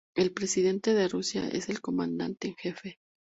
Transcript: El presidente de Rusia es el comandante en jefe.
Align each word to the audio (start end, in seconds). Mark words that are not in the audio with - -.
El 0.15 0.33
presidente 0.33 0.95
de 0.95 1.07
Rusia 1.07 1.47
es 1.49 1.69
el 1.69 1.79
comandante 1.79 2.47
en 2.47 2.55
jefe. 2.55 2.97